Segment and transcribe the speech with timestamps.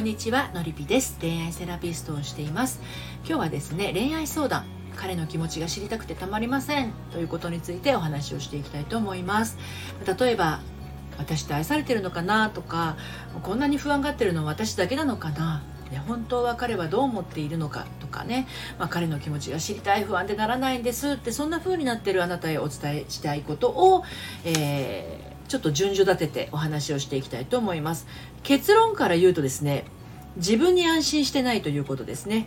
[0.00, 1.18] んにちはのりぴです。
[1.20, 2.80] 恋愛セラピストをしています。
[3.18, 4.64] 今日はですね恋愛相談。
[4.96, 6.92] 彼の気持ちが知りたくてたまりません。
[7.12, 9.58] ということについてお話をしていきたいと思います。
[10.18, 10.60] 例えば
[11.18, 12.96] 私って愛されてるのかなとか
[13.42, 15.62] こんなに不安がってるのは私だけなのかな。
[16.06, 18.46] 本当は彼はどう思っているのかとかね、
[18.78, 24.04] まあ、彼の気持ちが知りたい不安でならないんですってそんな風になってるあなたへお伝えしたいことを、
[24.44, 28.06] えーちょっと順序立ててお話をしていきたいと思います。
[28.44, 29.84] 結論から言うとですね
[30.36, 32.46] 自分に安心してないということですね。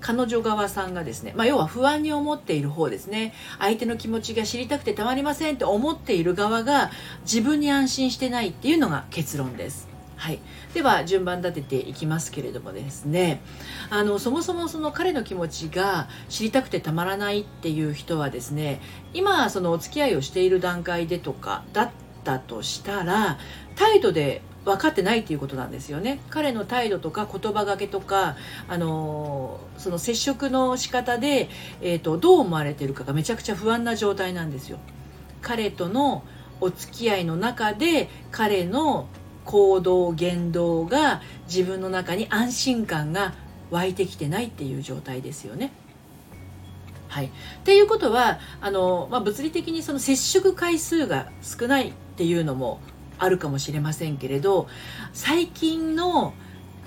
[0.00, 3.32] 彼女側さんがですね、まあ、要は不安に思っている方ですね。
[3.58, 6.90] 相手の気持ちが知りたくてたまりませんって思っている側が
[7.22, 9.88] 自分に安心してないっていうのが結論です。
[10.16, 10.40] はい、
[10.74, 13.40] では順番立てていきますけれどもですね。
[13.88, 18.80] あのそもそもその彼の気持ちが知りたくてたまらないっていう人はですね
[19.14, 22.02] 今そのお付き合いをしている段階でとかだった
[22.38, 23.38] としたら
[23.76, 26.20] 態度で分かってないっていうことなんですよね。
[26.30, 28.36] 彼の態度とか言葉がけとか、
[28.68, 31.48] あのその接触の仕方で、
[31.80, 34.78] えーと、どう思われてるかがめちゃくちゃ不安な状態なんですよ。
[35.40, 36.22] 彼との
[36.60, 39.08] お付き合いの中で彼の
[39.44, 43.34] 行動言動が自分の中に安心感が
[43.70, 45.72] 湧いてきてないっていう状態ですよね。
[47.08, 47.30] はい、っ
[47.64, 52.80] ていうことはあの、まあ、物理的にその接触回数が少ないっていうのも
[53.18, 54.68] あるかもしれませんけれど
[55.12, 56.34] 最近の、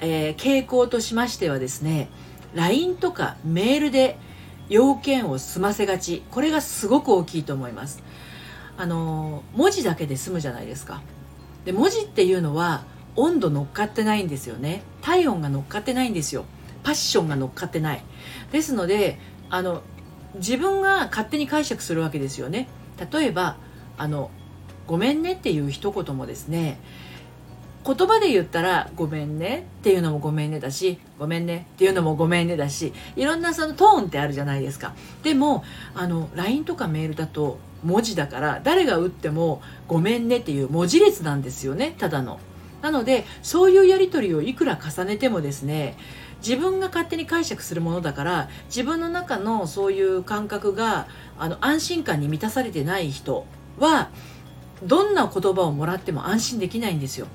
[0.00, 2.08] えー、傾向としましてはですね
[2.54, 4.18] LINE とかメールで
[4.68, 6.22] 要件を済ませがち。
[6.30, 8.02] これがすごく大きいと思います。
[8.78, 11.02] あの文字だけで済むじゃないですか。
[11.64, 12.84] で文字っていうのは
[13.14, 14.82] 温度乗っかってないんですよね。
[15.02, 16.44] 体温が乗っかってないんですよ。
[16.82, 18.02] パッションが乗っかってない。
[18.50, 19.18] ですので
[19.50, 19.82] あの
[20.36, 22.68] 自分が勝手に解釈するわけですよね。
[23.12, 23.56] 例えば
[23.98, 24.30] あの
[24.86, 26.78] ごめんねっていう一言もですね
[27.84, 34.94] 言葉で言ったらごめんねっていうのもごめんねだしごめんねっていうのもごめんねだしいろんなそのトーンってあるじゃないですか。
[35.24, 42.38] でもあの LINE とかメールだと文字だから誰が打ってもごめんねっていう文字列なんですよねただの。
[42.82, 45.96] なのでそういうやり取りをいくら重ねてもですね
[46.38, 51.06] 自分が勝手に解釈するものだから自分の中のそういう感覚が
[51.38, 53.46] あの安心感に満たされてない人
[53.78, 54.10] は
[54.86, 57.26] どんな言葉をもらっても安心できないんですよ。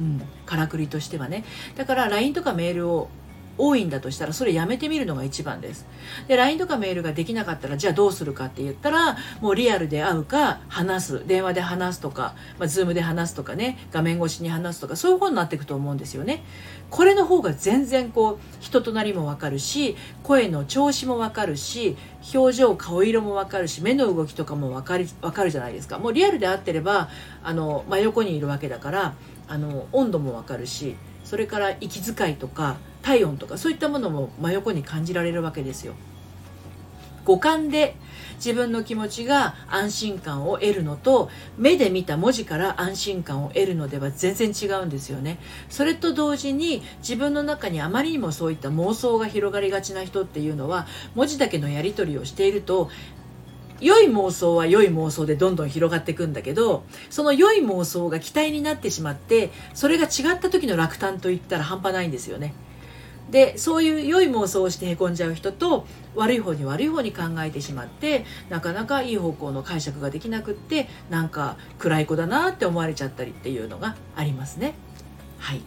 [0.00, 1.44] うん、からくりとしてはね
[1.76, 3.08] だから LINE とかメールを
[3.56, 5.86] 多いんだとしたらそれやめてみるのが一番です。
[6.28, 11.26] で LINE とかメールができなかったらじゃあどうするかって言ったらもうリアルで会うか話す。
[11.26, 16.44] 電話で話すとか、まあ、Zoom で話すとかね画面越しに話すとかそういう方になっていくと思うんですよね。
[16.90, 21.96] これの方が全然こう人となりもわかるし声の調子もわかるし
[22.34, 25.98] 表情顔色もわかるし目の動きとかもわかりわかるじゃないですか。
[25.98, 27.08] もうリアルで会ってれば
[27.42, 29.14] あの真横にいるわけだから
[29.48, 35.94] あの温度もわかるしそれから息遣いとか体温とかそういったものも真横に感じられるわけですよ。
[37.24, 37.96] 五感で
[38.36, 45.38] 自分の気持ちが安心感を得るのと目で見た文字から安心感を得るのでは全然違うんですよね
[45.70, 52.90] それと同時に自分の中にあまりにもそういった妄想が広がりがちな人っていうのは文字だけのやり取りをしていると
[53.80, 62.54] 良い妄想は良い妄想でどんどん広がっていくんだけどその良い妄想が期待になってしまってそれが違った時の落胆といったら半端ないんですよね
[63.30, 74.74] でそういう良い妄想をしてへこんじゃう人と悪い方に悪い方に考えてしまってなかなかいい方向の解釈ができなくってなんか暗い子だなって思われちゃったりっていうのがありますね。
[75.38, 75.62] はい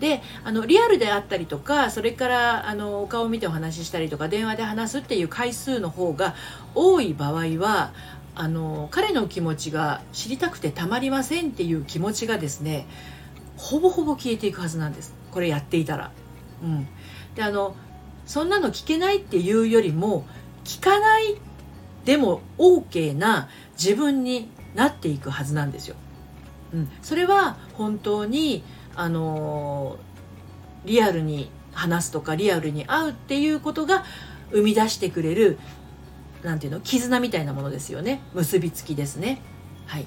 [0.00, 6.34] であのリアルであったりとかそれからあのお顔を見てお話ししたりとか電話で話すっていう回数の方が
[6.74, 7.92] 多い場合は
[8.34, 12.86] あの彼の気持ちが知りたくてたまりませんっていう気持ちがですね
[13.58, 16.10] ほぼほぼ消えていくはずなんですこれやっていたら。
[16.62, 16.88] うん、
[17.34, 17.74] であの
[18.26, 20.26] そんなの聞けないっていうよりも
[20.64, 21.36] 聞かない
[22.04, 25.96] でも OK な自分になっていくはずなんですよ。
[26.72, 28.62] うん、それは本当に
[28.94, 29.96] あの
[30.84, 34.04] リアルに話すとかリアルに会うっていうことが
[34.52, 35.58] 生み出してくれる
[36.42, 39.42] なんていうの絆みたいなものですよね結びつきですね。
[39.86, 40.06] はい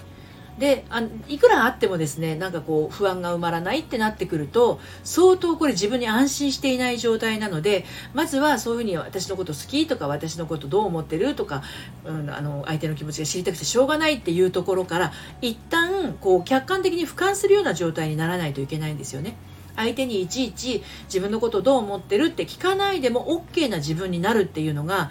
[0.57, 11.63] であいくらあってもですねなんかこう不安が埋まらないってなってくると相当これ自分に安心していない状態なのでまずはそういうふうに私のこと好きとか私のことどう思ってるとか、
[12.05, 15.11] うん、あの相手の気持ちが知りたくてしょうがないっていうところから
[15.41, 19.35] 一旦こう客観的に俯瞰するような状態にならないといけないんですよね。
[19.75, 25.09] 相手にいちいち自分のことどう思ってるって聞かないでも OK な自分になるっていうのが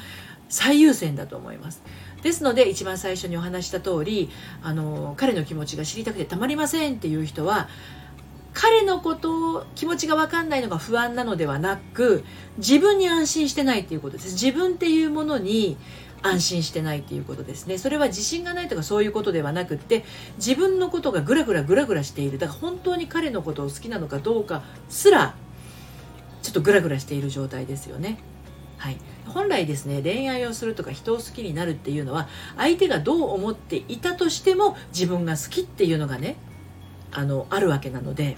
[0.49, 1.83] 最優先だと思います。
[2.23, 4.31] ですので一番最初にお話した通り
[4.63, 7.69] あの彼の気持ちが知りたくてたまりませんっていう人は
[8.55, 12.25] 彼のことを気持ちが分かんないのが不安なのではなく
[12.59, 14.33] 自分に安心してないっていうことです。
[14.33, 15.79] 自分っていうものに
[16.23, 17.79] 安心してないっていうことですね。
[17.79, 20.05] それは自信がないとかそういうことではなくって
[20.37, 22.39] 自分のことがグラグラグラグラしている。
[22.39, 25.35] だから本当に彼のことを好きなのかどうかすら
[26.43, 28.19] ちょっとグラグラしている状態ですよね。
[28.77, 28.99] はい。
[29.27, 36.37] 本来ですね恋愛をするとか人を好きになるっていうのは相手がどう思っていたとしても自分が好きっていうのがね
[37.11, 38.37] あのあるわけなので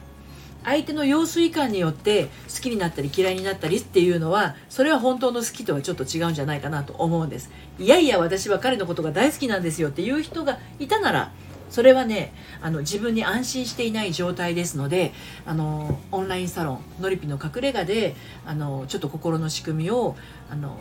[0.65, 7.51] 相手の様子いかんによって好きになったり嫌いになったりっていうのはそれは本当の好きとはちょっと違うんじゃないかなと思うんです。
[7.79, 11.33] いやいや私は彼のことが大好きなんですよっていう人がいたなら
[11.75, 12.33] それはね
[12.63, 15.13] あの自分に安心していない状態ですので
[15.45, 18.15] あのオンラインサロンのりぴの隠れ家で
[18.47, 20.15] あのちょっと心の仕組みを
[20.49, 20.79] あの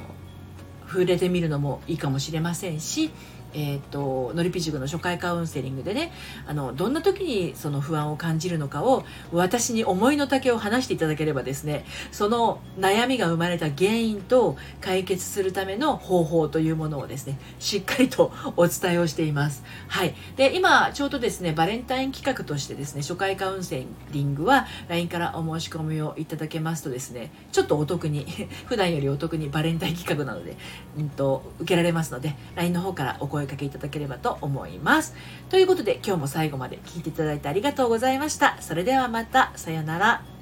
[0.85, 3.09] 触れてみるのもいいかもしれませんし
[3.53, 6.11] えーと、のりぴ塾の初回カウンセリングでね
[6.47, 19.63] あのどんな時にその不安を感じるのかを私に思いの丈を話していただければですねその悩みが生まれた原因と解決するための方法というものをですねしっかりとお伝えをしています。
[19.87, 28.25] はい、で今ちょうどですねバレンタイン企画としてですね初回カウンセリングは LINE からお申し込みをいただけますとですねちょっとお得に
[28.65, 30.57] 普段よりお得にバレンタイン企画なので、
[30.97, 35.13] うんと受けられますので LINE の方からお声声かけいただければと思います。
[35.49, 38.57] ということで今日も最後まで聞いていただいてありがとうございました。
[38.61, 39.51] それではまた。
[39.55, 40.32] さよなら。